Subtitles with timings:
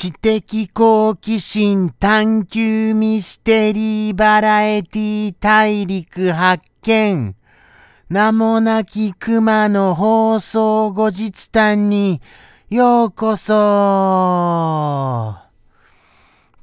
[0.00, 7.34] 知的好奇心探求ミステリーバラエティ大陸発見。
[8.08, 12.20] 名もなき熊の放送後日談に
[12.70, 15.34] ようこそ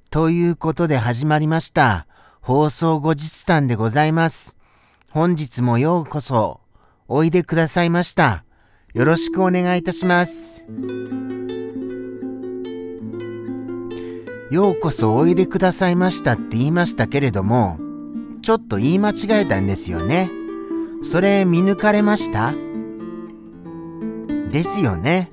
[0.09, 2.07] ということで始まりました。
[2.39, 4.55] 放送後日談でございます。
[5.11, 6.61] 本日もようこそ
[7.09, 8.45] おいでくださいました。
[8.93, 10.65] よろしくお願いいたします。
[14.51, 17.79] ようこそおいでくださいましたって言いましたけれども、
[18.43, 20.29] ちょっと言い間違えたんですよね。
[21.01, 22.53] それ見抜かれました？
[24.51, 25.31] ですよね。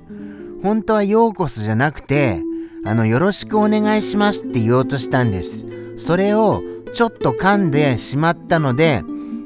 [0.63, 2.41] 本当はようこそじゃなくて、
[2.85, 5.65] あの、よろしくお願いしますって言おうとしたんです。
[5.95, 9.03] それをちょっと噛んでしまったので、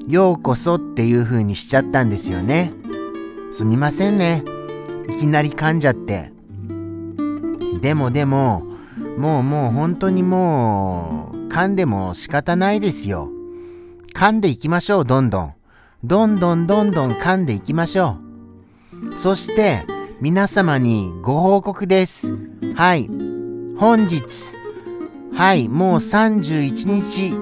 [0.07, 2.71] ようこそっていう風にしちゃったんですよね。
[3.51, 4.43] すみませんね。
[5.09, 6.31] いきなり噛んじゃって。
[7.81, 8.63] でもでも、
[9.17, 13.29] もうもう本当にもう、噛んでも仕方ないですよ。
[14.13, 15.53] 噛んでいきましょう、どんどん。
[16.03, 18.17] どんどんどんどん噛んでいきましょ
[19.13, 19.17] う。
[19.17, 19.85] そして、
[20.21, 22.37] 皆様にご報告です。
[22.75, 23.09] はい。
[23.79, 24.55] 本日、
[25.33, 27.37] はい、もう31日、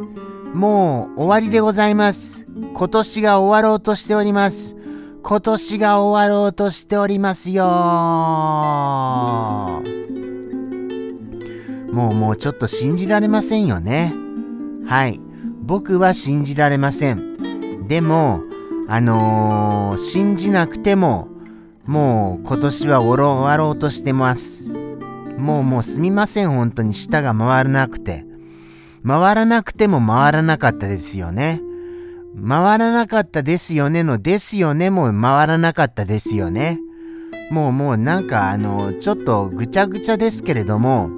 [0.53, 2.47] もう終わりでございます。
[2.73, 4.75] 今年が終わろうとしております。
[5.27, 7.65] 今年が終わろうとしておりますよ
[11.95, 14.13] もうもうちょっと信じられませんよね。
[14.85, 15.21] はい。
[15.61, 17.87] 僕は信じられません。
[17.87, 18.41] でも、
[18.89, 21.29] あのー、信じなくても、
[21.85, 24.73] もう今年は終わろうとしてます。
[25.37, 28.25] もうもうすみません、本当に舌が回らなくて。
[29.07, 31.61] 回らなくても回らなかったですよね。
[32.45, 36.77] 回らなかったですよねのですよねも回らなかったですよね。
[37.51, 41.09] もうもうなんかあの、ちょっとぐちゃぐちゃですけれども、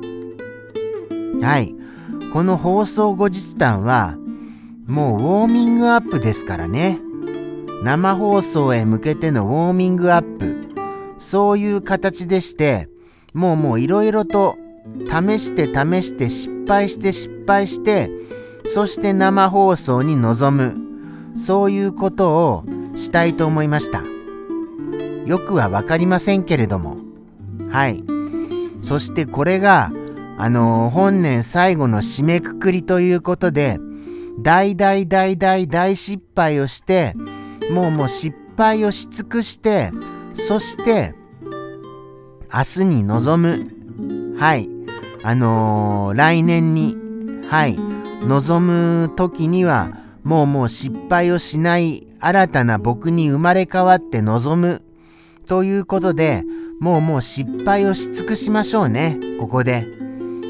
[1.41, 1.75] はい。
[2.33, 4.15] この放送後日談は、
[4.85, 6.99] もうウォーミングアップですからね。
[7.83, 10.57] 生放送へ向けてのウォーミングアップ。
[11.17, 12.89] そういう形でして、
[13.33, 14.57] もうもういろいろと
[15.05, 18.09] 試して試して失敗して失敗して、
[18.65, 20.87] そして生放送に臨む。
[21.37, 22.63] そういうことを
[22.95, 24.01] したいと思いました。
[25.25, 26.97] よくはわかりませんけれども。
[27.69, 28.03] はい。
[28.79, 29.91] そしてこれが
[30.39, 33.79] あのー、本年最後の締めくくりということで、
[34.39, 37.15] 大大大大大失敗をして、
[37.71, 39.91] もうもう失敗をし尽くして、
[40.33, 41.15] そして、
[42.53, 43.37] 明日に臨
[44.37, 44.37] む。
[44.37, 44.69] はい。
[45.23, 46.95] あのー、来年に、
[47.49, 47.75] はい。
[48.21, 48.59] 望
[49.05, 49.89] む時には、
[50.23, 54.83] もうもう失敗をしない新たな僕に生まれ変わって望む。
[55.47, 56.43] ということで、
[56.79, 59.17] もうもう失敗をし尽くしましょうね。
[59.39, 59.96] ここで。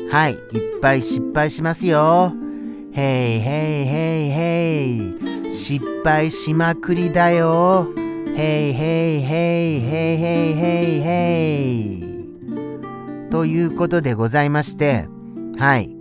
[0.10, 2.32] はい、いっぱい失敗しますよ。
[2.94, 5.54] へいへいへいへい。
[5.54, 7.90] 失敗しまくりだよ。
[8.36, 11.38] へいへいへいへいへいへいへ
[13.28, 13.30] い。
[13.30, 15.08] ということでございまして、
[15.58, 15.94] はい。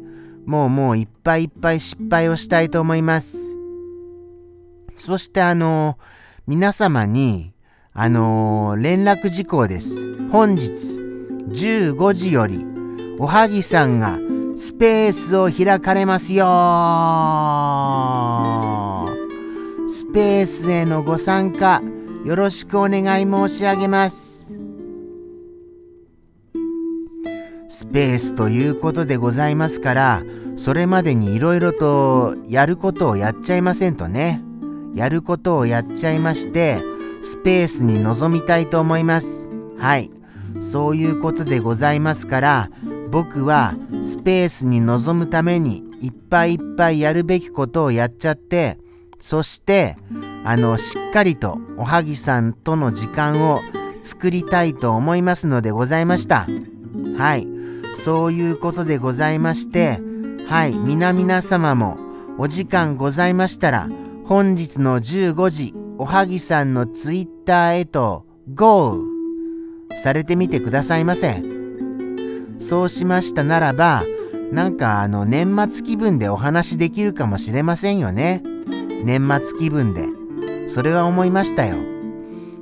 [0.44, 3.56] もうもういっぱいいっぱい失敗をしたいと思います。
[4.94, 5.99] そしてあの
[6.47, 7.53] 皆様に、
[7.93, 10.28] あの連絡事項です。
[10.31, 10.71] 本日
[11.50, 12.75] 15時より
[13.19, 14.19] おはぎさんが
[14.56, 16.44] スペースを開かれますよ。
[19.88, 21.81] スペースへのご参加
[22.26, 24.58] よろしくお願い申し上げます。
[27.69, 30.23] スペースということでございますから
[30.56, 34.43] それまでにいろいろとやることをやっちゃいませんとね。
[34.94, 36.76] やることをやっちゃいまして
[37.23, 39.50] スペースに臨みたいと思います。
[39.79, 40.11] はい。
[40.61, 42.70] そういうことでございますから
[43.16, 48.76] 僕はスペースに臨むためにいっぱいいっぱいやるべきことをやっちゃって
[49.18, 49.96] そして
[50.44, 53.62] あのしっかりとおはぎさんとの時間を
[54.02, 56.46] 作りたいと思いますのでございました。
[57.16, 57.48] はい。
[57.94, 59.98] そういうことでございまして
[60.46, 60.78] はい。
[60.78, 61.96] 皆々様も
[62.36, 63.88] お時間ございましたら
[64.26, 68.98] 本日の15時おはぎさんのツイッターへと GO
[69.94, 71.56] されてみてくださいませ。
[72.58, 74.05] そうしましたならば、
[74.53, 78.43] なんかあの年末気分でお話できるかもしれませんよね。
[79.05, 80.06] 年末気分で。
[80.69, 81.76] それは思いましたよ。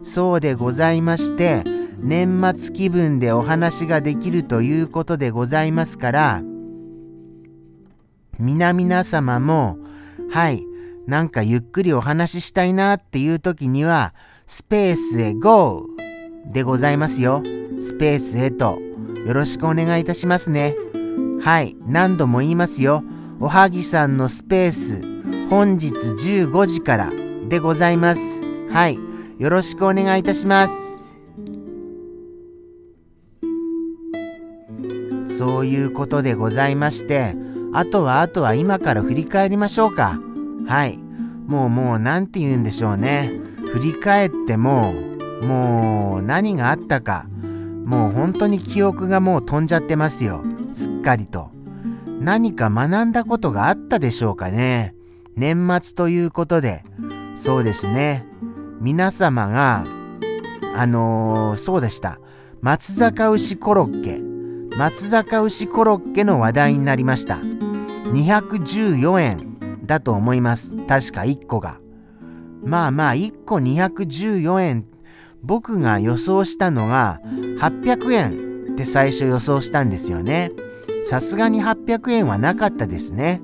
[0.02, 1.64] そうでございまして、
[1.98, 6.42] 年末気分でお話ができるということでございますから、
[8.38, 9.78] 皆々様も、
[10.30, 10.62] はい、
[11.06, 14.12] なんかゆっくりお話ししたいなっていう時には、
[14.46, 15.86] スペースへ GO!
[16.52, 17.42] でございますよ。
[17.80, 18.78] スペースへと。
[19.24, 20.76] よろしくお願いいたしますね。
[21.40, 23.02] はい、何度も言いますよ。
[23.40, 25.02] おはぎさんのスペース、
[25.48, 27.12] 本日15時から
[27.48, 28.42] でございます。
[28.70, 28.98] はい、
[29.38, 31.18] よろしくお願いいたします。
[35.26, 37.34] そういうことでございまして、
[37.72, 40.20] あとはあとは今から振り返りましょうか。
[40.66, 40.98] はい。
[41.46, 43.40] もうもう何て言うんでしょうね。
[43.68, 44.92] 振り返っても、
[45.42, 47.26] もう何があったか。
[47.84, 50.42] もう本当に記憶がもう飛んじゃってますよ。
[50.72, 51.50] すっかりと。
[52.20, 54.94] 何か学んだことがあったでしょうかね。
[55.36, 56.84] 年末ということで。
[57.34, 58.26] そうですね。
[58.80, 59.84] 皆様が、
[60.74, 62.18] あのー、そうでした。
[62.62, 64.20] 松坂牛コロッケ。
[64.76, 67.36] 松坂牛コロッケの話題になりました。
[67.36, 70.74] 214円だと思います。
[70.88, 71.78] 確か1個が。
[72.62, 74.93] まあまあ1個214円。
[75.44, 77.20] 僕が予想したのが
[77.58, 80.50] 800円って最初予想したんですよね。
[81.04, 83.42] さすがに800円はなかったですね。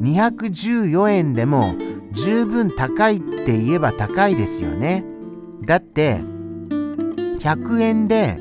[0.00, 1.74] 214円でも
[2.12, 5.04] 十分高いって言えば高いですよね。
[5.62, 6.20] だって
[7.38, 8.38] 100円で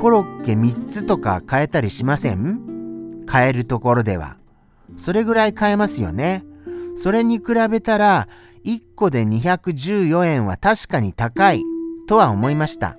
[0.00, 3.24] コロッケ3つとか買えたりしません？
[3.26, 4.36] 買えるところでは。
[4.96, 6.44] それぐらい買えますよね。
[6.96, 8.28] それに比べたら、
[8.66, 11.62] 1個で214円は確かに高い
[12.06, 12.96] とは思いました。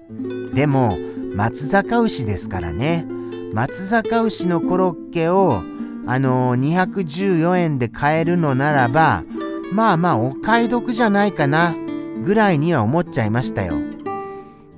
[0.53, 0.97] でも、
[1.35, 3.05] 松坂牛ですからね。
[3.53, 5.61] 松坂牛のコロッケを、
[6.05, 9.23] あのー、214円で買えるのならば、
[9.71, 11.75] まあまあお買い得じゃないかな、
[12.23, 13.75] ぐらいには思っちゃいましたよ。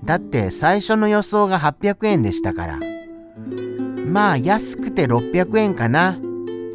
[0.04, 2.80] だって最初の予想が800円でしたから。
[4.08, 6.18] まあ安くて600円かな、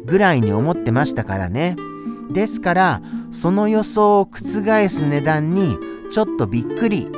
[0.05, 1.75] ぐらいに思ってましたからね。
[2.31, 3.01] ですから、
[3.31, 5.77] その予想を覆す値段に
[6.11, 7.11] ちょっとびっくり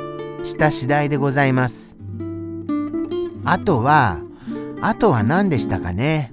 [0.44, 1.96] した次第でございます。
[3.44, 4.20] あとは、
[4.80, 6.32] あとは何でしたかね。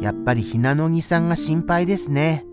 [0.00, 2.46] やっぱりひなのぎさんが心配ですね。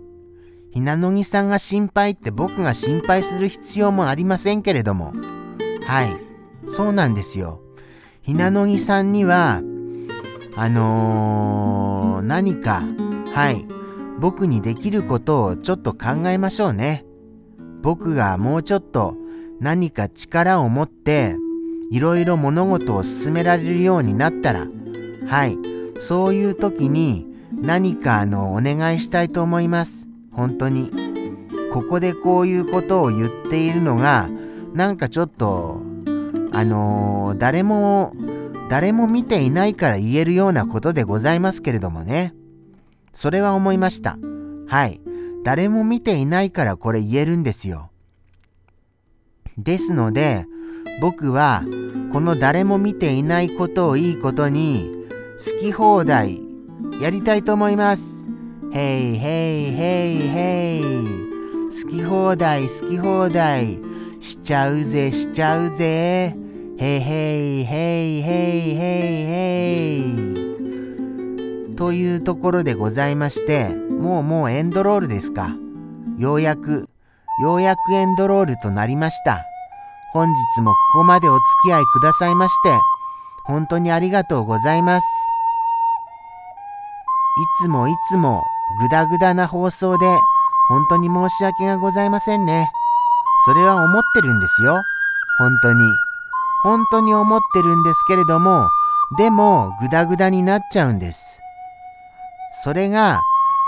[0.71, 5.13] ひなのぎさんが心配って僕が心配する必要もありませんけれども。
[5.85, 6.15] はい。
[6.67, 7.61] そうなんですよ。
[8.21, 9.61] ひなのぎさんには、
[10.55, 12.83] あのー、何か、
[13.33, 13.65] はい。
[14.19, 17.05] 僕にできることをちょっと考えましょうね。
[17.81, 19.15] 僕がもうちょっと
[19.59, 21.35] 何か力を持って
[21.91, 24.67] いろいろ物事を進められるようになったら、
[25.27, 25.57] はい、
[25.97, 30.07] そういう時に何かあのお願いしたいと思います。
[30.31, 30.91] 本当に。
[31.71, 34.29] ここでこういうことを言っているのが、
[34.73, 35.81] なんかちょっと、
[36.51, 38.13] あのー、誰も、
[38.69, 42.33] 誰も見ていないから言えるようなことでございますけれどもね。
[43.13, 44.17] それは思いました。
[44.67, 45.01] はい。
[45.43, 47.91] 誰も見ていないからこれ言えるんですよ。
[49.57, 50.45] ですので、
[51.01, 51.63] 僕は
[52.11, 55.05] この誰も見ていないことをいいことに
[55.37, 56.41] 好き放題
[57.01, 58.29] やりたいと思います。
[58.71, 60.81] へいへいへいへい。
[61.83, 63.79] 好き放題好き放題
[64.21, 66.35] しちゃうぜしちゃうぜ。
[66.77, 69.97] へいへいへいへいへいへ
[71.71, 71.75] い。
[71.75, 75.55] というところでございまして、もうもうエンドロールですか。
[76.17, 76.87] ようやく、
[77.41, 79.45] ようやくエンドロールとなりました。
[80.13, 82.79] 本日もここまでお付き合いくださいまして、
[83.43, 85.05] 本当にありがとうございます。
[87.61, 88.41] いつもいつも
[88.79, 90.05] グダグダな放送で、
[90.69, 92.71] 本当に申し訳がございませんね。
[93.45, 94.81] それは思ってるんですよ。
[95.37, 95.83] 本当に。
[96.63, 98.69] 本当に思ってるんですけれども、
[99.17, 101.39] でも、グダグダになっちゃうんです。
[102.63, 103.21] それが、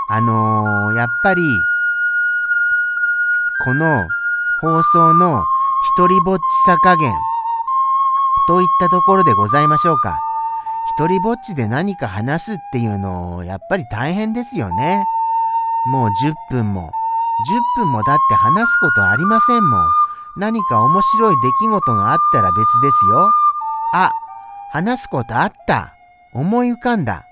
[0.08, 1.42] あのー、やっぱり、
[3.64, 4.06] この
[4.60, 5.44] 放送の
[5.96, 7.12] 一人ぼっちさ加減
[8.46, 10.16] といったところでございましょうか。
[10.96, 15.04] 一人ぼっちで何か話すっていうのを、やっぱり大変ですよね。
[15.86, 16.92] もう10分も、
[17.76, 19.80] 10分もだって話すことありませんもん。
[20.36, 23.28] 何か面白い出来事があったら別ですよ。
[23.92, 24.12] あ、
[24.70, 25.94] 話すことあった。
[26.32, 27.24] 思い浮かんだ。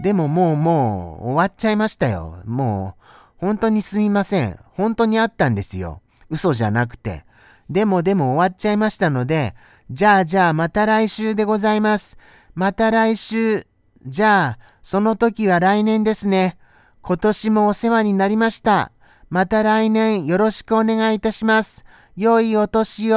[0.00, 2.36] でももうもう終わっちゃいましたよ。
[2.46, 3.01] もう
[3.42, 4.56] 本当にすみません。
[4.76, 6.00] 本当にあったんですよ。
[6.30, 7.24] 嘘じゃなくて。
[7.68, 9.56] でもでも終わっちゃいましたので、
[9.90, 12.16] じゃあじゃあまた来週でございます。
[12.54, 13.66] また来週。
[14.06, 16.56] じゃあ、その時は来年ですね。
[17.02, 18.92] 今年もお世話になりました。
[19.28, 21.84] また来年よろしくお願いいたします。
[22.16, 23.16] 良いお年を